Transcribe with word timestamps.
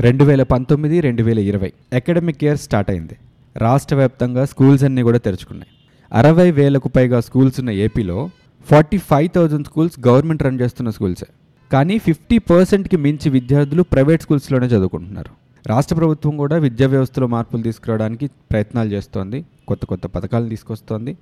రెండు 0.00 0.24
వేల 0.24 0.42
పంతొమ్మిది 0.42 1.00
రెండు 1.00 1.22
వేల 1.22 1.38
ఇరవై 1.38 1.72
అకాడమిక్ 1.92 2.44
ఇయర్ 2.44 2.58
స్టార్ట్ 2.58 2.90
అయింది. 2.90 3.16
రాష్ట్ర 3.56 3.96
వ్యాప్తంగా 3.96 4.44
స్కూల్స్ 4.44 4.84
అన్నీ 4.84 5.02
కూడా 5.02 5.18
తెరుచుకున్నాయి. 5.18 5.70
అరవై 6.12 6.50
వేలకు 6.50 6.88
పైగా 6.88 7.20
స్కూల్స్ 7.20 7.60
ఉన్న 7.60 7.70
ఏపీలో 7.70 8.30
forty 8.70 8.98
five 8.98 9.28
thousand 9.34 9.66
schools 9.66 10.06
government 10.08 10.42
run 10.42 10.60
చేస్తున్న 10.60 10.90
స్కూల్సే 10.90 11.26
కానీ 11.72 11.98
ఫిఫ్టీ 11.98 12.38
పర్సెంట్కి 12.38 12.96
మించి 12.96 13.30
విద్యార్థులు 13.30 13.82
ప్రైవేట్ 13.82 14.22
స్కూల్స్లోనే 14.22 14.66
చదువుకుంటున్నారు. 14.66 15.32
రాష్ట్ర 15.66 15.96
ప్రభుత్వం 15.96 16.36
కూడా 16.36 16.56
విద్యా 16.56 16.88
వ్యవస్థలో 16.88 17.26
మార్పులు 17.26 17.62
తీసుకురావడానికి 17.62 18.26
ప్రయత్నాలు 18.50 18.88
చేస్తోంది. 18.88 19.44
కొత్త 19.68 19.84
కొత్త 19.84 20.06
పథకాలు 20.06 20.48
తీసుకొస్తోంది. 20.48 21.16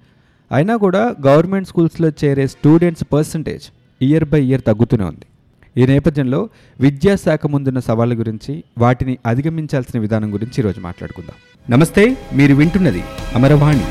అయినా 0.52 0.76
కూడా 0.76 1.14
గవర్నమెంట్ 1.26 1.68
స్కూల్స్లో 1.68 2.08
చేరే 2.24 2.46
students 2.46 3.04
percentage 3.12 3.66
year 4.02 4.24
by 4.24 4.44
year 4.44 4.62
తగ్గుతూనే 4.62 5.04
ఉంది. 5.04 5.26
ఈ 5.78 5.86
నేపథ్యంలో 5.86 6.48
విద్యాశాఖ 6.80 7.46
ముందున్న 7.46 7.78
సవాళ్ళ 7.78 8.18
గురించి 8.18 8.64
వాటిని 8.78 9.18
అధిగమించాల్సిన 9.26 10.00
విధానం 10.00 10.32
గురించి 10.32 10.54
ఈరోజు 10.58 10.80
మాట్లాడుకుందాం. 10.80 11.36
నమస్తే 11.70 12.16
మీరు 12.32 12.54
వింటున్నది 12.54 13.02
అమరవాణి. 13.34 13.86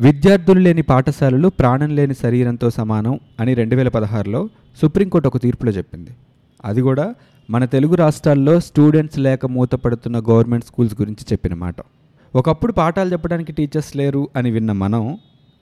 విద్యార్థులు 0.00 0.60
లేని 0.60 0.82
పాఠశాలలు 0.82 1.48
ప్రాణం 1.48 1.96
లేని 1.96 2.14
శరీరంతో 2.14 2.70
సమానం 2.70 3.20
అని 3.40 3.54
రెండు 3.54 3.76
వేల 3.76 3.88
పదహారులో 3.88 4.48
సుప్రీంకోర్టు 4.82 5.28
ఒక 5.28 5.42
తీర్పులో 5.42 5.72
చెప్పింది. 5.72 6.10
అది 6.64 6.80
కూడా 6.80 7.14
మన 7.50 7.64
తెలుగు 7.64 7.94
రాష్ట్రాల్లో 7.94 8.60
స్టూడెంట్స్ 8.60 9.18
లేక 9.18 9.46
మూతపడుతున్న 9.46 10.18
గవర్నమెంట్ 10.18 10.64
స్కూల్స్ 10.64 11.00
గురించి 11.00 11.24
చెప్పిన 11.32 11.54
మాట. 11.54 11.76
ఒకప్పుడు 12.34 12.72
పాఠాలు 12.72 13.12
చెప్పడానికి 13.12 13.52
టీచర్స్ 13.52 13.96
లేరు 13.96 14.28
అని 14.36 14.50
విన్న 14.50 14.72
మనం 14.72 15.18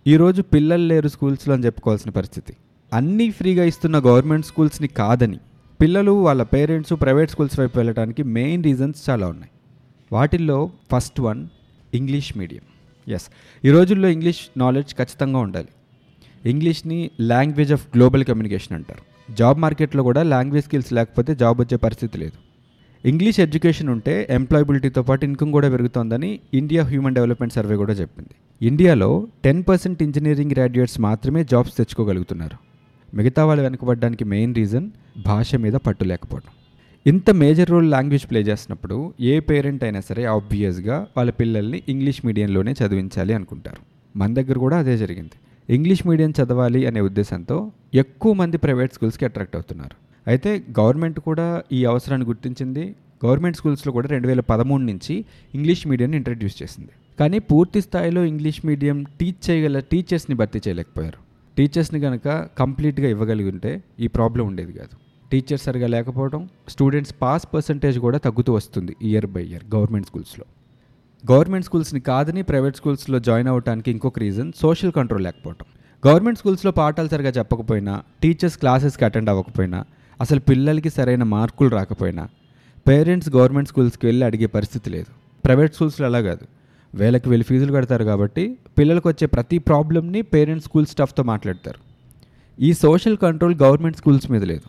ఈరోజు 0.06 0.42
పిల్లలు 0.42 0.82
లేరు 0.82 1.08
స్కూల్స్లో 1.08 1.54
అని 1.54 1.64
చెప్పుకోవాల్సిన 1.64 2.10
పరిస్థితి. 2.10 2.56
అన్నీ 2.92 3.30
ఫ్రీగా 3.30 3.64
ఇస్తున్న 3.64 3.98
గవర్నమెంట్ 3.98 4.46
స్కూల్స్ని 4.46 4.88
కాదని 4.88 5.38
పిల్లలు 5.80 6.12
వాళ్ళ 6.12 6.42
పేరెంట్స్ 6.42 6.92
ప్రైవేట్ 7.00 7.30
స్కూల్స్ 7.30 7.60
వైపు 7.60 7.78
వెళ్ళడానికి 7.78 8.22
మెయిన్ 8.22 8.64
రీజన్స్ 8.64 9.10
చాలా 9.10 9.26
ఉన్నాయి. 9.26 9.50
వాటిల్లో 10.12 10.70
ఫస్ట్ 10.92 11.20
వన్ 11.20 11.46
ఇంగ్లీష్ 11.94 12.38
మీడియం 12.38 12.62
ఎస్ 13.14 13.24
ఈ 13.64 13.70
రోజుల్లో 13.70 14.08
ఇంగ్లీష్ 14.08 14.40
నాలెడ్జ్ 14.56 14.94
ఖచ్చితంగా 14.94 15.38
ఉండాలి. 15.38 15.68
ఇంగ్లీష్ని 16.50 17.10
లాంగ్వేజ్ 17.20 17.72
ఆఫ్ 17.72 17.86
గ్లోబల్ 17.96 18.24
కమ్యూనికేషన్ 18.24 18.76
అంటారు. 18.76 19.15
జాబ్ 19.30 19.58
మార్కెట్లో 19.58 20.02
కూడా 20.02 20.22
లాంగ్వేజ్ 20.22 20.64
స్కిల్స్ 20.64 20.92
లేకపోతే 20.92 21.34
జాబ్ 21.34 21.60
వచ్చే 21.60 21.76
పరిస్థితి 21.76 22.18
లేదు. 22.18 22.32
ఇంగ్లీష్ 23.08 23.40
ఎడ్యుకేషన్ 23.40 23.88
ఉంటే 23.88 24.26
ఎంప్లాయబిలిటీతో 24.30 25.02
పాటు 25.02 25.24
ఇన్కమ్ 25.24 25.52
కూడా 25.52 25.68
పెరుగుతోందని 25.68 26.40
ఇండియా 26.54 26.84
హ్యూమన్ 26.84 27.14
డెవలప్మెంట్ 27.14 27.54
సర్వే 27.54 27.76
కూడా 27.76 27.92
చెప్పింది. 27.92 28.30
ఇండియాలో 28.66 29.26
టెన్ 29.44 29.64
పర్సెంట్ 29.68 30.02
ఇంజనీరింగ్ 30.02 30.50
గ్రాడ్యుయేట్స్ 30.50 31.00
మాత్రమే 31.00 31.44
జాబ్స్ 31.44 31.76
తెచ్చుకోగలుగుతున్నారు. 31.76 32.56
మిగతా 33.16 33.44
వాళ్ళు 33.44 33.62
వెనకబడడానికి 33.62 34.24
మెయిన్ 34.24 34.54
రీజన్ 34.54 34.90
భాష 35.26 35.54
మీద 35.54 35.72
పట్టు 35.72 36.04
లేకపోవడం 36.04 36.52
ఇంత 37.06 37.30
మేజర్ 37.30 37.70
రోల్ 37.70 37.90
లాంగ్వేజ్ 37.90 38.30
ప్లే 38.30 38.40
చేసినప్పుడు 38.40 39.14
ఏ 39.20 39.40
పేరెంట్ 39.40 39.84
అయినా 39.84 40.00
సరే 40.00 40.24
ఆబ్వియస్గా 40.24 41.06
వాళ్ళ 41.16 41.30
పిల్లల్ని 41.30 41.82
ఇంగ్లీష్ 41.88 42.26
మీడియంలోనే 42.26 42.72
చదివించాలి 42.72 43.34
అనుకుంటారు. 43.34 43.76
మన 44.18 44.34
దగ్గర 44.34 44.58
కూడా 44.58 44.78
అదే 44.78 44.96
జరిగింది. 44.96 45.30
ఇంగ్లీష్ 45.68 46.06
మీడియం 46.06 46.30
చదవాలి 46.30 46.86
అనే 46.86 47.00
ఉద్దేశంతో 47.00 47.72
ఎక్కువ 47.94 48.32
మంది 48.32 48.56
ప్రైవేట్ 48.56 48.94
స్కూల్స్కి 48.94 49.24
అట్రాక్ట్ 49.24 49.56
అవుతున్నారు. 49.56 49.96
అయితే 50.26 50.64
గవర్నమెంట్ 50.80 51.20
కూడా 51.20 51.62
ఈ 51.72 51.84
అవసరాన్ని 51.84 52.26
గుర్తించింది. 52.26 52.94
గవర్నమెంట్ 53.24 53.56
స్కూల్స్లో 53.56 53.92
కూడా 53.92 54.08
రెండు 54.08 54.28
వేల 54.28 54.40
పదమూడు 54.40 54.82
నుంచి 54.82 55.24
ఇంగ్లీష్ 55.54 55.86
మీడియంని 55.86 56.16
ఇంట్రడ్యూస్ 56.16 56.62
చేసింది. 56.62 56.88
కానీ 57.20 57.38
పూర్తి 57.38 57.80
స్థాయిలో 57.80 58.24
ఇంగ్లీష్ 58.24 58.66
మీడియం 58.66 59.06
టీచ్ 59.20 59.50
చేయగల 59.50 59.78
టీచర్స్ని 59.78 60.36
భర్తీ 60.36 60.60
చేయలేకపోయారు. 60.68 61.18
టీచర్స్ని 61.56 62.00
కనుక 62.00 62.48
కంప్లీట్గా 62.58 63.08
ఇవ్వగలిగి 63.08 63.50
ఉంటే 63.50 63.82
ఈ 64.00 64.06
ప్రాబ్లం 64.06 64.46
ఉండేది 64.46 64.72
కాదు. 64.72 64.96
టీచర్స్ 65.32 65.64
సరిగా 65.64 65.86
లేకపోవడం 65.86 66.48
స్టూడెంట్స్ 66.68 67.14
పాస్ 67.22 67.46
పర్సంటేజ్ 67.54 67.98
కూడా 67.98 68.18
తగ్గుతూ 68.18 68.52
వస్తుంది 68.52 68.96
ఇయర్ 69.02 69.26
బై 69.26 69.44
ఇయర్ 69.44 69.74
గవర్నమెంట్ 69.74 70.06
స్కూల్స్లో. 70.06 70.44
గవర్నమెంట్ 71.32 71.66
స్కూల్స్ని 71.66 72.00
కాదని 72.00 72.42
ప్రైవేట్ 72.42 72.76
స్కూల్స్లో 72.76 73.18
జాయిన్ 73.18 73.48
అవ్వడానికి 73.48 73.90
ఇంకొక 73.90 74.18
రీజన్ 74.18 74.52
సోషల్ 74.56 74.92
కంట్రోల్ 74.92 75.24
లేకపోవటం. 75.24 75.66
గవర్నమెంట్ 76.06 76.38
స్కూల్స్లో 76.38 76.70
పాఠాలు 76.70 77.08
సరిగా 77.08 77.30
చెప్పకపోయినా 77.30 78.02
టీచర్స్ 78.22 78.58
క్లాసెస్కి 78.58 79.04
అటెండ్ 79.04 79.30
అవ్వకపోయినా 79.30 79.84
అసలు 80.20 80.40
పిల్లలకి 80.40 80.90
సరైన 80.90 81.22
మార్కులు 81.22 81.68
రాకపోయినా 81.68 82.28
పేరెంట్స్ 82.88 83.30
గవర్నమెంట్ 83.36 83.68
స్కూల్స్కి 83.68 84.06
వెళ్ళి 84.06 84.26
అడిగే 84.26 84.46
పరిస్థితి 84.46 84.90
లేదు. 84.90 85.12
ప్రైవేట్ 85.44 85.74
స్కూల్స్లో 85.74 86.06
అలా 86.06 86.20
కాదు. 86.20 86.46
వేలకు 86.94 87.30
వెళ్ళి 87.30 87.44
ఫీజులు 87.44 87.72
కడతారు 87.72 88.04
కాబట్టి 88.04 88.58
పిల్లలకు 88.78 89.08
వచ్చే 89.08 89.26
ప్రతి 89.26 89.58
ప్రాబ్లమ్ని 89.58 90.22
పేరెంట్స్ 90.22 90.68
స్కూల్ 90.68 90.86
స్టాఫ్తో 90.86 91.22
మాట్లాడతారు. 91.22 91.80
ఈ 92.62 92.72
సోషల్ 92.72 93.16
కంట్రోల్ 93.16 93.54
గవర్నమెంట్ 93.62 93.96
స్కూల్స్ 93.96 94.30
మీద 94.30 94.44
లేదు. 94.44 94.68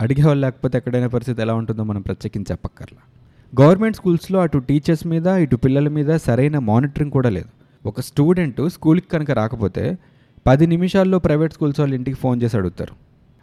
అడిగే 0.00 0.22
వాళ్ళు 0.22 0.40
లేకపోతే 0.42 0.78
ఎక్కడైనా 0.78 1.06
పరిస్థితి 1.06 1.42
ఎలా 1.42 1.54
ఉంటుందో 1.54 1.84
మనం 1.84 2.02
ప్రత్యేకించి 2.02 2.46
చెప్పక్కర్లా. 2.50 3.23
గవర్నమెంట్ 3.60 3.96
స్కూల్స్లో 3.96 4.40
అటు 4.40 4.58
టీచర్స్ 4.58 5.06
మీద 5.06 5.26
ఇటు 5.44 5.56
పిల్లల 5.56 5.88
మీద 5.88 6.10
సరైన 6.16 6.58
మానిటరింగ్ 6.58 7.10
కూడా 7.10 7.30
లేదు. 7.30 7.50
ఒక 7.86 8.00
స్టూడెంట్ 8.00 8.60
స్కూల్కి 8.68 9.08
కనుక 9.08 9.30
రాకపోతే 9.30 9.98
పది 10.46 10.66
నిమిషాల్లో 10.66 11.18
ప్రైవేట్ 11.18 11.52
స్కూల్స్ 11.52 11.80
వాళ్ళు 11.80 11.94
ఇంటికి 11.94 12.16
ఫోన్ 12.16 12.42
చేసి 12.42 12.56
అడుగుతారు. 12.56 12.94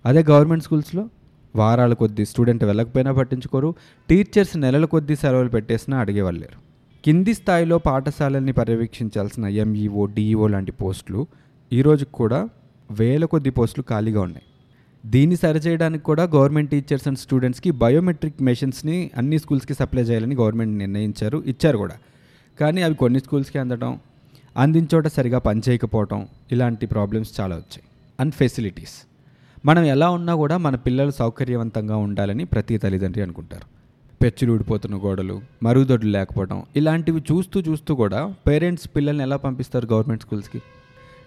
అదే 0.05 0.23
గవర్నమెంట్ 0.31 0.63
స్కూల్స్లో 0.63 1.03
వారాల 1.55 1.93
కొద్దీ 1.93 2.25
స్టూడెంట్ 2.25 2.63
వెళ్ళకపోయినా 2.63 3.11
పట్టించుకోరు 3.11 3.75
టీచర్స్ 4.09 4.57
నెలల 4.57 4.85
కొద్దీ 4.85 5.15
సెలవులు 5.15 5.49
పెట్టేసినా 5.49 5.99
అడిగేవాళ్ళు 5.99 6.41
లేరు 6.41 6.59
కింది 7.05 7.33
స్థాయిలో 7.33 7.77
పాఠశాలల్ని 7.77 8.51
పర్యవేక్షించాల్సిన 8.51 9.45
ఎంఈఓ 9.63 10.05
డిఈఓ 10.05 10.47
లాంటి 10.47 10.71
పోస్టులు 10.71 11.27
ఈ 11.71 11.81
రోజుకి 11.81 12.11
కూడా 12.11 12.49
వేల 12.91 13.25
కొద్ది 13.25 13.49
పోస్టులు 13.49 13.85
ఖాళీగా 13.89 14.21
ఉన్నాయి. 14.21 14.45
దీన్ని 15.05 15.35
సరిచేయడానికి 15.35 16.03
కూడా 16.03 16.23
గవర్నమెంట్ 16.23 16.71
టీచర్స్ 16.71 17.07
అండ్ 17.07 17.19
స్టూడెంట్స్కి 17.19 17.71
బయోమెట్రిక్ 17.71 18.41
మెషిన్స్ని 18.41 19.11
అన్ని 19.17 19.39
స్కూల్స్కి 19.39 19.73
సప్లై 19.73 20.03
చేయాలని 20.03 20.35
గవర్నమెంట్ 20.35 20.77
నిర్ణయించారు 20.77 21.43
ఇచ్చారు 21.45 21.77
కూడా. 21.77 21.95
కానీ 22.59 22.81
అవి 22.81 22.95
కొన్ని 22.95 23.19
స్కూల్స్కి 23.19 23.59
అందడం 23.59 23.99
అందించోట 24.57 25.07
సరిగా 25.07 25.39
పనిచేయకపోవటం 25.39 26.27
ఇలాంటి 26.51 26.85
ప్రాబ్లమ్స్ 26.85 27.39
చాలా 27.39 27.55
వచ్చాయి. 27.55 27.83
And 28.19 28.33
facilities. 28.33 29.07
మనం 29.65 29.83
ఎలా 29.83 30.09
ఉన్నా 30.09 30.35
కూడా 30.35 30.57
మన 30.57 30.75
పిల్లలు 30.75 31.11
సౌకర్యవంతంగా 31.11 31.95
ఉండాలని 31.95 32.45
ప్రతి 32.45 32.77
తల్లిదండ్రి 32.77 33.23
అనుకుంటారు. 33.23 33.65
పెచ్చులు 34.23 34.53
ఊడిపోతున్న 34.53 34.95
గోడలు 34.95 35.41
మరుగుదొడ్లు 35.63 36.11
లేకపోవడం 36.11 36.63
ఇలాంటివి 36.75 37.23
చూస్తూ 37.31 37.61
చూస్తూ 37.61 37.95
కూడా 37.95 38.35
పేరెంట్స్ 38.47 38.89
పిల్లల్ని 38.95 39.23
ఎలా 39.23 39.37
పంపిస్తారు 39.37 39.87
గవర్నమెంట్ 39.93 40.23
స్కూల్స్కి? 40.23 40.61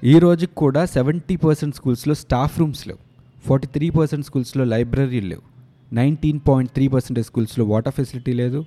ఈ 0.05 0.19
రోజుకి 0.19 0.55
కూడా 0.55 0.85
సెవెంటీ 0.85 1.37
పర్సెంట్ 1.37 1.77
స్కూల్స్లో 1.77 2.15
స్టాఫ్ 2.15 2.59
రూమ్స్ 2.59 2.89
లేవు. 2.89 3.03
ఫార్టీ 3.47 3.66
త్రీ 3.66 3.91
పర్సెంట్ 3.91 4.27
స్కూల్స్లో 4.27 4.65
లైబ్రరీలు 4.65 5.27
లేవు. 5.27 5.43
నైన్టీన్ 5.94 6.41
పాయింట్ 6.49 6.71
త్రీ 6.72 6.88
పర్సెంటేజ్ 6.88 7.27
స్కూల్స్లో 7.27 7.65
వాటర్ 7.65 7.93
ఫెసిలిటీ 7.93 8.32
లేదు. 8.32 8.65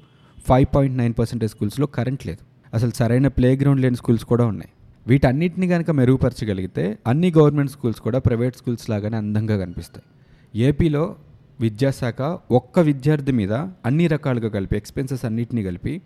ఫైవ్ 0.48 0.76
పాయింట్ 0.76 0.98
నైన్ 0.98 1.14
పర్సెంటేజ్ 1.20 1.52
స్కూల్స్లో 1.52 1.88
కరెంట్ 1.88 2.28
లేదు. 2.28 2.38
అసలు 2.74 2.92
సరైన 2.96 3.28
ప్లే 3.28 3.56
గ్రౌండ్ 3.56 3.82
లేని 3.82 3.96
స్కూల్స్ 3.96 4.26
కూడా 4.26 4.46
ఉన్నాయి. 4.46 4.70
వీటన్నిటిని 5.08 5.68
కనుక 5.68 5.92
మెరుగుపరచగలిగితే 5.92 6.98
అన్ని 7.08 7.34
గవర్నమెంట్ 7.38 7.72
స్కూల్స్ 7.72 8.00
కూడా 8.00 8.20
ప్రైవేట్ 8.20 8.56
స్కూల్స్ 8.58 8.90
లాగానే 8.90 9.18
అందంగా 9.18 9.58
కనిపిస్తాయి. 9.58 10.06
ఏపీలో 10.62 11.16
విద్యాశాఖ 11.62 12.22
ఒక్క 12.52 12.80
విద్యార్థి 12.80 13.32
మీద 13.32 13.54
అన్ని 13.54 14.08
రకాలుగా 14.08 14.50
కలిపి 14.50 14.78
ఎక్స్పెన్సెస్ 14.78 15.26
అన్నింటినీ 15.26 15.64
కలిపి 15.64 16.02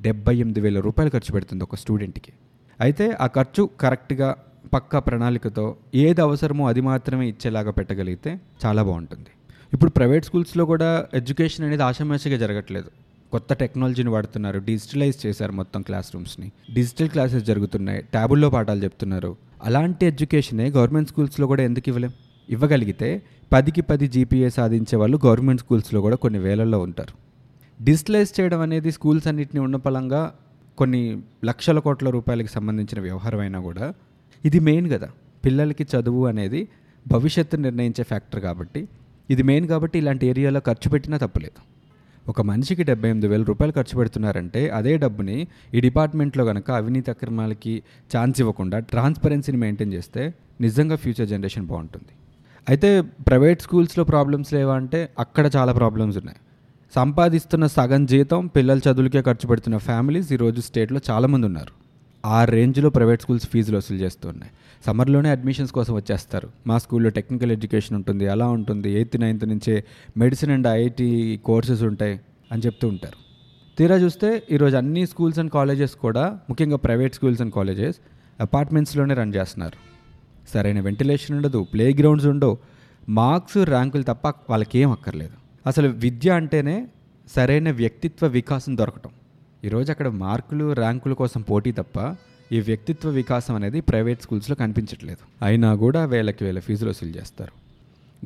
డెబ్బై 0.00 0.36
ఎనిమిది 0.36 0.60
వేల 0.60 0.80
రూపాయలు 0.80 1.10
ఖర్చు 1.10 1.32
పెడుతుంది 1.32 1.64
ఒక 1.64 1.74
స్టూడెంట్కి. 1.74 2.32
అయితే 2.80 3.10
ఆ 3.20 3.26
ఖర్చు 3.26 3.70
కరెక్ట్గా 3.80 4.36
పక్కా 4.72 4.98
ప్రణాళికతో 4.98 5.76
ఏది 5.94 6.20
అవసరమో 6.20 6.68
అది 6.68 6.80
మాత్రమే 6.80 7.28
ఇచ్చేలాగా 7.28 7.70
పెట్టగలిగితే 7.70 8.40
చాలా 8.66 8.82
బాగుంటుంది. 8.82 9.26
ఇప్పుడు 9.72 9.90
ప్రైవేట్ 9.90 10.24
స్కూల్స్లో 10.24 10.64
కూడా 10.64 11.06
ఎడ్యుకేషన్ 11.14 11.66
అనేది 11.66 11.82
ఆషామాషిగా 11.82 12.36
జరగట్లేదు. 12.36 12.90
కొత్త 13.32 13.52
టెక్నాలజీని 13.52 14.10
వాడుతున్నారు 14.10 14.58
డిజిటలైజ్ 14.58 15.26
చేశారు 15.26 15.52
మొత్తం 15.52 15.82
క్లాస్ 15.82 16.14
రూమ్స్ని. 16.14 16.52
డిజిటల్ 16.74 17.08
క్లాసెస్ 17.08 17.44
జరుగుతున్నాయి 17.44 18.02
ట్యాబుల్లో 18.02 18.50
పాఠాలు 18.50 18.84
చెప్తున్నారు. 18.84 19.36
అలాంటి 19.64 20.06
ఎడ్యుకేషనే 20.06 20.70
గవర్నమెంట్ 20.70 21.08
స్కూల్స్లో 21.08 21.46
కూడా 21.46 21.62
ఎందుకు 21.62 21.88
ఇవ్వలేం? 21.88 22.12
ఇవ్వగలిగితే 22.50 23.22
పదికి 23.52 23.80
పది 23.80 24.08
జీపీఏ 24.08 24.48
సాధించే 24.48 24.96
వాళ్ళు 24.96 25.18
గవర్నమెంట్ 25.26 25.60
స్కూల్స్లో 25.60 26.00
కూడా 26.00 26.16
కొన్ని 26.16 26.38
వేలల్లో 26.38 26.78
ఉంటారు. 26.78 27.24
డిజిటలైజ్ 27.84 28.40
చేయడం 28.40 28.60
అనేది 28.60 28.92
స్కూల్స్ 28.92 29.26
అన్నింటినీ 29.26 29.60
ఉన్నపలంగా 29.60 30.34
కొన్ని 30.78 31.22
లక్షల 31.44 31.78
కోట్ల 31.78 32.10
రూపాయలకి 32.10 32.48
సంబంధించిన 32.48 33.00
వ్యవహారం 33.00 33.40
అయినా 33.40 33.60
కూడా 33.60 33.94
ఇది 34.44 34.60
మెయిన్ 34.60 34.90
కదా. 34.90 35.08
పిల్లలకి 35.44 35.86
చదువు 35.92 36.26
అనేది 36.26 36.68
భవిష్యత్తు 37.06 37.56
నిర్ణయించే 37.56 38.02
ఫ్యాక్టర్ 38.02 38.40
కాబట్టి 38.40 38.88
ఇది 39.30 39.42
మెయిన్ 39.42 39.66
కాబట్టి 39.66 39.98
ఇలాంటి 39.98 40.26
ఏరియాలో 40.26 40.60
ఖర్చు 40.60 40.90
పెట్టినా 40.90 41.16
తప్పులేదు. 41.16 41.60
ఒక 42.28 42.40
మనిషికి 42.40 42.82
డెబ్బై 42.82 43.08
ఎనిమిది 43.08 43.28
వేల 43.28 43.42
రూపాయలు 43.42 43.72
ఖర్చు 43.72 43.98
పెడుతున్నారంటే 43.98 44.68
అదే 44.68 44.96
డబ్బుని 44.96 45.46
ఈ 45.74 45.80
డిపార్ట్మెంట్లో 45.80 46.44
కనుక 46.44 46.70
అవినీతి 46.70 47.10
అక్రమాలకి 47.10 47.82
ఛాన్స్ 48.16 48.40
ఇవ్వకుండా 48.40 48.78
ట్రాన్స్పరెన్సీని 48.78 49.58
మెయింటైన్ 49.58 49.92
చేస్తే 49.92 50.34
నిజంగా 50.60 50.96
ఫ్యూచర్ 50.96 51.28
జనరేషన్ 51.28 51.66
బాగుంటుంది. 51.66 52.12
అయితే 52.68 53.00
ప్రైవేట్ 53.00 53.62
స్కూల్స్లో 53.62 54.04
ప్రాబ్లమ్స్ 54.04 54.52
లేవా 54.52 54.74
అంటే 54.74 55.08
అక్కడ 55.18 55.50
చాలా 55.56 55.72
ప్రాబ్లమ్స్ 55.72 56.18
ఉన్నాయి. 56.18 56.38
సంపాదిస్తున్న 56.94 57.66
సగం 57.66 58.06
జీతం 58.06 58.46
పిల్లల 58.46 58.78
చదువులకే 58.78 59.22
ఖర్చు 59.22 59.48
పెడుతున్న 59.48 59.76
ఫ్యామిలీస్ 59.76 60.32
ఈరోజు 60.32 60.60
స్టేట్లో 60.60 61.00
చాలామంది 61.10 61.46
ఉన్నారు. 61.46 61.83
ఆ 62.24 62.44
రేంజ్లో 62.44 62.90
ప్రైవేట్ 62.90 63.22
స్కూల్స్ 63.22 63.48
ఫీజులు 63.48 63.76
వసూలు 63.76 63.98
చేస్తున్నాయి 63.98 64.52
సమ్మర్లోనే 64.86 65.30
అడ్మిషన్స్ 65.30 65.72
కోసం 65.72 65.94
వచ్చేస్తారు. 65.94 66.48
మా 66.66 66.78
స్కూల్లో 66.78 67.10
టెక్నికల్ 67.10 67.52
ఎడ్యుకేషన్ 67.52 67.96
ఉంటుంది 67.96 68.28
అలా 68.28 68.48
ఉంటుంది. 68.48 68.90
ఎయిత్ 68.90 69.20
నైన్త్ 69.20 69.48
నుంచే 69.48 69.84
మెడిసిన్ 70.16 70.50
అండ్ 70.50 70.66
ఐఐటి 70.66 71.40
కోర్సెస్ 71.44 71.82
ఉంటాయి 71.82 72.20
అని 72.52 72.62
చెప్తూ 72.66 72.88
ఉంటారు. 72.88 73.18
తీరా 73.78 73.96
చూస్తే 73.96 74.42
ఈరోజు 74.50 74.76
అన్ని 74.76 75.06
స్కూల్స్ 75.06 75.38
అండ్ 75.38 75.52
కాలేజెస్ 75.52 75.94
కూడా 75.94 76.38
ముఖ్యంగా 76.48 76.76
ప్రైవేట్ 76.76 77.14
స్కూల్స్ 77.14 77.40
అండ్ 77.40 77.54
కాలేజెస్ 77.54 77.96
అపార్ట్మెంట్స్లోనే 78.40 79.14
రన్ 79.14 79.34
చేస్తున్నారు. 79.34 79.76
సరైన 80.50 80.80
వెంటిలేషన్ 80.80 81.36
ఉండదు 81.36 81.66
ప్లే 81.72 81.92
గ్రౌండ్స్ 81.92 82.26
ఉండవు. 82.26 82.58
మార్క్స్ 83.08 83.56
ర్యాంకులు 83.56 84.02
తప్ప 84.02 84.28
వాళ్ళకేం 84.28 84.90
అక్కర్లేదు. 84.90 85.32
అసలు 85.66 85.88
విద్య 85.88 86.30
అంటేనే 86.30 86.88
సరైన 87.34 87.70
వ్యక్తిత్వ 87.70 88.26
వికాసం 88.26 88.78
దొరకటం. 88.78 89.10
ఈరోజు 89.64 89.90
అక్కడ 89.90 90.08
మార్కులు 90.08 90.72
ర్యాంకుల 90.72 91.12
కోసం 91.12 91.42
పోటీ 91.42 91.72
తప్ప 91.72 91.98
ఈ 92.52 92.60
వ్యక్తిత్వ 92.60 93.08
వికాసం 93.08 93.54
అనేది 93.54 93.80
ప్రైవేట్ 93.80 94.22
స్కూల్స్లో 94.22 94.56
కనిపించట్లేదు. 94.56 95.44
అయినా 95.44 95.74
కూడా 95.74 96.04
వేలకి 96.04 96.44
వేల 96.44 96.58
ఫీజులు 96.58 96.90
వసూలు 96.90 97.10
చేస్తారు. 97.10 97.52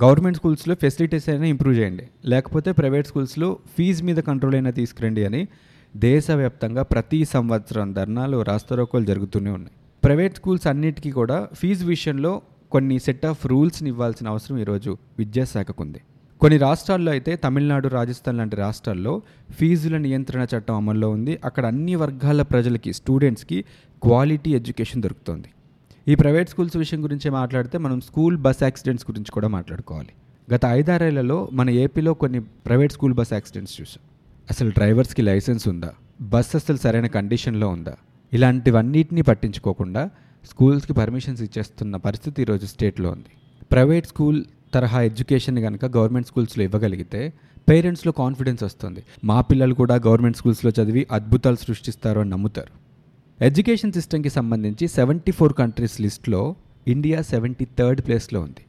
గవర్నమెంట్ 0.05 0.39
స్కూల్స్లో 0.39 0.75
ఫెసిలిటీస్ 0.75 1.29
అయినా 1.29 1.47
ఇంప్రూవ్ 1.47 1.77
చేయండి. 1.79 2.09
లేకపోతే 2.27 2.73
ప్రైవేట్ 2.73 3.07
స్కూల్స్లో 3.07 3.59
ఫీజు 3.79 4.05
మీద 4.05 4.17
కంట్రోల్ 4.17 4.55
అయినా 4.55 4.71
తీసుకురండి 4.71 5.25
అని 5.25 5.49
దేశవ్యాప్తంగా 5.97 6.83
ప్రతి 6.83 7.25
సంవత్సరం 7.25 7.93
ధర్నాలు 7.93 8.43
రాస్తారోకోలు 8.43 9.05
జరుగుతూనే 9.05 9.51
ఉన్నాయి. 9.51 9.77
ప్రైవేట్ 10.05 10.37
స్కూల్స్ 10.37 10.67
అన్నిటికీ 10.67 11.11
కూడా 11.11 11.49
ఫీజు 11.55 11.87
విషయంలో 11.87 12.43
కొన్ని 12.71 12.99
సెట్ 12.99 13.27
ఆఫ్ 13.27 13.47
రూల్స్ని 13.47 13.89
ఇవ్వాల్సిన 13.89 14.29
అవసరం 14.29 14.59
ఈరోజు 14.59 14.97
విద్యాశాఖకు 15.19 15.83
ఉంది 15.83 16.01
కొన్ని 16.41 16.59
రాష్ట్రాల్లో 16.59 17.13
అయితే 17.13 17.37
తమిళనాడు 17.37 17.89
రాజస్థాన్ 17.89 18.39
లాంటి 18.39 18.57
రాష్ట్రాల్లో 18.57 19.23
ఫీజుల 19.51 19.97
నియంత్రణ 19.97 20.47
చట్టం 20.57 20.75
అమల్లో 20.75 21.11
ఉంది. 21.11 21.39
అక్కడ 21.45 21.67
అన్ని 21.67 21.95
వర్గాల 21.95 22.43
ప్రజలకి 22.43 22.93
స్టూడెంట్స్కి 22.93 23.65
క్వాలిటీ 24.03 24.51
ఎడ్యుకేషన్ 24.51 25.03
దొరుకుతుంది. 25.03 25.49
ఈ 26.09 26.15
ప్రైవేట్ 26.15 26.51
స్కూల్స్ 26.51 26.77
విషయం 26.77 27.05
గురించి 27.05 27.31
మాట్లాడితే 27.31 27.79
మనం 27.79 28.01
స్కూల్ 28.01 28.37
బస్ 28.37 28.63
యాక్సిడెంట్స్ 28.63 29.07
గురించి 29.11 29.33
కూడా 29.33 29.49
మాట్లాడుకోవాలి. 29.49 30.09
గత 30.55 30.61
ఐదారేళ్ళలో 30.67 31.49
మన 31.53 31.71
ఏపీలో 31.71 32.15
కొన్ని 32.15 32.41
ప్రైవేట్ 32.41 32.93
స్కూల్ 32.93 33.15
బస్ 33.15 33.33
యాక్సిడెంట్స్ 33.33 33.81
చూసాం. 33.81 34.03
అసలు 34.51 34.71
డ్రైవర్స్కి 34.71 35.23
లైసెన్స్ 35.23 35.69
ఉందా? 35.69 35.93
బస్ 36.21 36.57
అసలు 36.57 36.77
సరైన 36.77 37.07
కండిషన్లో 37.07 37.69
ఉందా? 37.69 37.97
ఇలాంటివన్నిటిని 38.33 39.23
పట్టించుకోకుండా 39.23 40.11
స్కూల్స్కి 40.51 40.93
పర్మిషన్స్ 40.93 41.43
ఇచ్చేస్తున్న 41.43 41.97
పరిస్థితి 41.97 42.43
ఈరోజు 42.43 42.67
స్టేట్లో 42.67 43.11
ఉంది. 43.11 43.31
ప్రైవేట్ 43.73 44.07
స్కూల్ 44.07 44.45
తరహా 44.75 45.01
ఎడ్యుకేషన్ 45.03 45.63
కనుక 45.63 45.85
గవర్నమెంట్ 45.97 46.29
స్కూల్స్లో 46.29 46.65
ఇవ్వగలిగితే 46.65 47.33
పేరెంట్స్లో 47.69 48.13
కాన్ఫిడెన్స్ 48.13 48.63
వస్తుంది. 48.63 49.03
మా 49.25 49.41
పిల్లలు 49.41 49.75
కూడా 49.75 49.95
గవర్నమెంట్ 49.95 50.37
స్కూల్స్లో 50.37 50.71
చదివి 50.79 51.07
అద్భుతాలు 51.13 51.57
సృష్టిస్తారు 51.57 52.21
అని 52.21 52.31
నమ్ముతారు. 52.31 52.73
ఎడ్యుకేషన్ 53.45 53.93
సిస్టమ్కి 53.93 54.29
సంబంధించి 54.29 54.89
సెవెంటీ 54.89 55.33
ఫోర్ 55.33 55.53
కంట్రీస్ 55.53 56.01
లిస్ట్లో 56.01 56.55
ఇండియా 56.89 57.23
సెవెంటీ 57.23 57.67
థర్డ్ 57.79 58.01
ప్లేస్లో 58.07 58.41
ఉంది. 58.41 58.63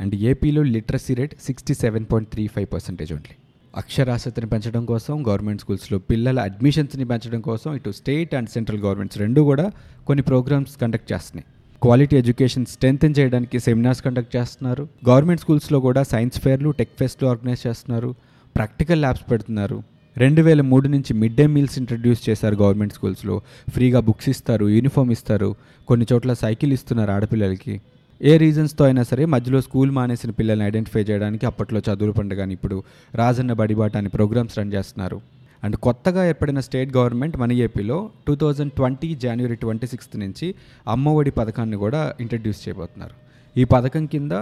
అండ్ 0.00 0.14
ఏపీలో 0.14 0.62
literacy 0.62 1.14
rate 1.14 1.34
sixty 1.42 1.74
seven 1.74 2.06
point 2.12 2.30
three 2.30 2.46
five 2.46 2.68
percentage 2.72 3.12
only. 3.12 3.34
అక్షరాస్యతని 3.76 4.46
పెంచడం 4.46 4.84
కోసం 4.84 5.26
గవర్నమెంట్ 5.28 5.60
స్కూల్స్లో 5.60 5.98
పిల్లల 5.98 6.40
అడ్మిషన్స్ని 6.40 7.04
పెంచడం 7.04 7.40
కోసం 7.40 7.74
ఇటు 7.74 7.90
స్టేట్ 7.90 8.34
అండ్ 8.34 8.48
సెంట్రల్ 8.48 8.80
గవర్నమెంట్స్ 8.80 9.18
రెండు 9.18 9.40
కూడా 9.40 9.72
కొన్ని 10.06 10.22
ప్రోగ్రామ్స్ 10.22 10.76
కండక్ట్ 10.76 11.12
చేస్తున్నాయి. 11.12 11.46
క్వాలిటీ 11.82 12.16
ఎడ్యుకేషన్ 12.16 12.66
స్ట్రెంగ్తన్ 12.66 13.14
చేయడానికి 13.18 13.60
సెమినార్స్ 13.60 14.02
కండక్ట్ 14.02 14.36
చేస్తున్నారు. 14.36 14.88
గవర్నమెంట్ 15.08 15.40
స్కూల్స్లో 15.40 15.80
కూడా 15.80 16.02
సైన్స్ 16.02 16.40
ఫేర్లు 16.40 16.70
టెక్ 16.70 16.88
ఫెస్ట్లు 16.98 17.28
ఆర్గనైజ్ 17.28 17.66
చేస్తున్నారు. 17.66 18.14
ప్రాక్టికల్ 18.56 19.00
ల్యాబ్స్ 19.00 19.30
పెడుతున్నారు. 19.30 19.82
రెండు 20.16 20.42
వేల 20.42 20.60
మూడు 20.60 20.88
నుంచి 20.88 21.14
మిడ్ 21.14 21.36
డే 21.36 21.46
మీల్స్ 21.46 21.78
ఇంట్రడ్యూస్ 21.78 22.30
చేశారు 22.30 22.54
గవర్నమెంట్ 22.54 22.92
స్కూల్స్లో. 22.92 23.40
ఫ్రీగా 23.68 24.00
బుక్స్ 24.00 24.28
ఇస్తారు 24.28 24.68
యూనిఫామ్ 24.68 25.12
ఇస్తారు. 25.12 25.54
కొన్ని 25.88 26.06
చోట్ల 26.12 26.32
సైకిల్ 26.32 26.72
ఇస్తున్నారు 26.72 27.10
ఆడపిల్లలకి. 27.10 27.80
ఏ 28.22 28.36
రీజన్స్తో 28.36 28.84
అయినా 28.84 29.02
సరే 29.02 29.24
మధ్యలో 29.24 29.60
స్కూల్ 29.60 29.90
మానేసిన 29.90 30.30
పిల్లల్ని 30.30 30.66
ఐడెంటిఫై 30.66 31.00
చేయడానికి 31.00 31.46
అప్పట్లో 31.46 31.80
చదువులు 31.80 32.12
పండుగ 32.12 32.42
అని 32.42 32.52
ఇప్పుడు 32.52 32.82
రాజన్న 33.14 33.52
బడిబాట 33.52 33.96
అని 33.96 34.08
ప్రోగ్రామ్స్ 34.08 34.58
రన్ 34.58 34.72
చేస్తున్నారు. 34.72 35.20
అండ్ 35.64 35.76
కొత్తగా 35.76 36.28
ఏర్పడిన 36.28 36.60
స్టేట్ 36.60 36.96
గవర్నమెంట్ 36.96 37.36
మన 37.36 37.52
ఏపీలో 37.52 38.10
two 38.26 38.34
thousand 38.34 38.72
twenty 38.72 39.14
January 39.14 39.56
twenty 39.56 39.86
sixth 39.86 40.16
నుంచి 40.18 40.54
అమ్మఒడి 40.88 41.30
పథకాన్ని 41.30 41.76
కూడా 41.76 42.14
ఇంట్రడ్యూస్ 42.20 42.68
చేయబోతున్నారు. 42.68 43.14
ఈ 43.58 43.64
పథకం 43.64 44.06
కింద 44.06 44.32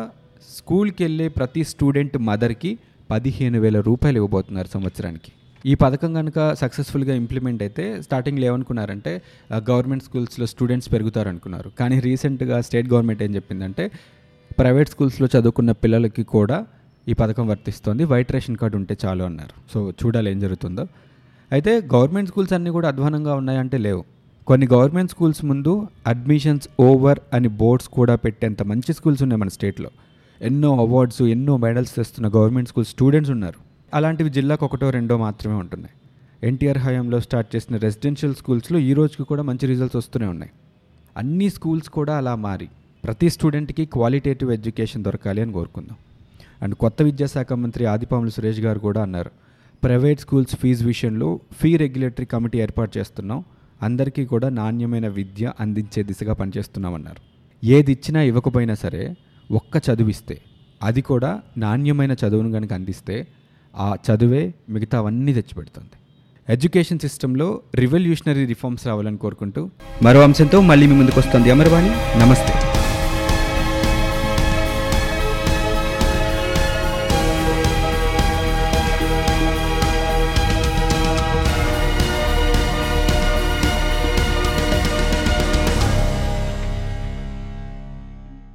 స్కూల్కి 0.57 1.03
వెళ్ళే 1.05 1.29
ప్రతి 1.29 1.65
స్టూడెంట్ 1.65 2.19
మదర్కి 2.19 2.79
పదిహేను 3.11 3.61
వేల 3.61 3.81
రూపాయలు 3.81 4.17
ఇవ్వబోతున్నారు 4.17 4.69
సంవత్సరానికి. 4.75 5.33
ఈ 5.67 5.75
పథకం 5.75 6.15
కనుక 6.15 6.55
సక్సెస్ఫుల్గా 6.55 7.15
ఇంప్లిమెంట్ 7.15 7.63
అయితే 7.63 8.03
స్టార్టింగ్లో 8.03 8.47
ఏమనుకున్నారంటే 8.47 9.23
గవర్నమెంట్ 9.71 10.05
స్కూల్స్లో 10.05 10.47
స్టూడెంట్స్ 10.47 10.93
పెరుగుతారు 10.93 11.29
అనుకున్నారు 11.29 11.73
కానీ 11.81 12.01
రీసెంట్గా 12.01 12.61
స్టేట్ 12.61 12.89
గవర్నమెంట్ 12.89 13.23
ఏం 13.23 13.35
చెప్పిందంటే 13.35 13.91
ప్రైవేట్ 14.59 14.89
స్కూల్స్లో 14.89 15.29
చదువుకున్న 15.35 15.73
పిల్లలకి 15.73 16.23
కూడా 16.23 16.67
ఈ 17.09 17.13
పథకం 17.13 17.47
వర్తిస్తుంది 17.49 18.05
వైట్ 18.05 18.33
రేషన్ 18.33 18.57
కార్డు 18.57 18.77
ఉంటే 18.77 18.97
చాలు 19.05 19.25
అన్నారు. 19.25 19.55
సో 19.75 19.91
చూడాలి 19.91 20.31
ఏం 20.31 20.41
జరుగుతుందో. 20.41 20.87
అయితే 21.53 21.73
గవర్నమెంట్ 21.95 22.31
స్కూల్స్ 22.31 22.53
అన్నీ 22.53 22.71
కూడా 22.71 22.89
అధ్వానంగా 22.89 23.35
ఉన్నాయంటే 23.35 23.79
లేవు. 23.79 24.05
కొన్ని 24.47 24.69
గవర్నమెంట్ 24.73 25.11
స్కూల్స్ 25.11 25.45
ముందు 25.45 25.89
అడ్మిషన్స్ 26.07 26.69
ఓవర్ 26.81 27.19
అని 27.33 27.49
బోర్డ్స్ 27.49 27.89
కూడా 27.89 28.15
పెట్టేంత 28.15 28.63
మంచి 28.63 28.93
స్కూల్స్ 28.93 29.23
ఉన్నాయి 29.23 29.41
మన 29.41 29.49
స్టేట్లో. 29.49 29.91
ఎన్నో 30.43 30.77
అవార్డ్స్ 30.77 31.23
ఎన్నో 31.23 31.57
మెడల్స్ 31.57 31.95
తెస్తున్న 31.95 32.29
గవర్నమెంట్ 32.29 32.69
స్కూల్ 32.69 32.87
స్టూడెంట్స్ 32.87 33.31
ఉన్నారు. 33.31 33.59
అలాంటివి 33.95 34.31
జిల్లాకు 34.31 34.65
ఒకటో 34.65 34.91
రెండో 34.91 35.17
మాత్రమే 35.17 35.55
ఉంటున్నాయి. 35.55 35.95
ఎన్టీఆర్ 36.49 36.79
హయాంలో 36.79 37.21
స్టార్ట్ 37.21 37.57
చేసిన 37.57 37.77
రెసిడెన్షియల్ 37.77 38.35
స్కూల్స్లో 38.35 38.79
ఈ 38.79 38.93
రోజుకి 38.93 39.23
కూడా 39.23 39.43
మంచి 39.43 39.67
రిజల్ట్స్ 39.67 39.97
వస్తూనే 39.97 40.27
ఉన్నాయి. 40.27 40.51
అన్ని 41.17 41.51
స్కూల్స్ 41.51 41.89
కూడా 41.89 42.17
అలా 42.17 42.35
మారి 42.35 42.69
ప్రతి 43.05 43.31
స్టూడెంట్కి 43.31 43.85
క్వాలిటేటివ్ 43.85 44.53
ఎడ్యుకేషన్ 44.53 45.05
దొరకాలి 45.05 45.43
అని 45.43 45.53
కోరుకుందాం. 45.53 45.97
అండ్ 46.63 46.75
కొత్త 46.75 47.03
విద్యాశాఖ 47.03 47.53
మంత్రి 47.53 47.85
ఆదిపాములు 47.85 48.31
సురేష్ 48.31 48.61
గారు 48.61 48.79
కూడా 48.79 49.03
అన్నారు 49.03 49.31
ప్రైవేట్ 49.83 50.21
స్కూల్స్ 50.21 50.57
ఫీజు 50.57 50.87
విషయంలో 50.87 51.41
ఫీ 51.61 51.77
రెగ్యులేటరీ 51.77 52.27
కమిటీ 52.27 52.59
ఏర్పాటు 52.59 52.99
చేస్తున్నాం. 52.99 53.45
అందరికీ 53.83 54.27
కూడా 54.27 54.49
నాణ్యమైన 54.49 55.09
విద్య 55.09 55.53
అందించే 55.61 56.03
దిశగా 56.03 56.33
పనిచేస్తున్నామన్నారు. 56.33 57.21
ఏది 57.65 57.93
ఇచ్చినా 57.93 58.23
ఇవ్వకపోయినా 58.23 58.75
సరే 58.75 59.15
ఒక్క 59.51 59.91
చదివిస్తే 59.91 60.39
అది 60.83 61.03
కూడా 61.03 61.41
నాణ్యమైన 61.57 62.13
చదువును 62.13 62.53
కనుక 62.53 62.73
అందిస్తే 62.73 63.27
ఆ 63.77 63.97
చదువే 64.09 64.55
మిగతావన్నీ 64.69 65.33
తెచ్చిపెడుతుంది. 65.33 65.91
ఎడ్యుకేషన్ 66.49 66.99
సిస్టంలో 66.99 67.61
రివల్యూషనరీ 67.75 68.47
రిఫార్మ్స్ 68.47 68.87
రావాలని 68.87 69.17
కోరుకుంటూ 69.17 69.71
మరో 70.03 70.21
అంశంతో 70.23 70.61
మళ్ళీ 70.61 70.87
మీ 70.87 70.95
ముందుకు 70.95 71.21
వస్తుంది 71.21 71.51
అమర్వాణి. 71.51 71.89
నమస్తే. 72.19 72.68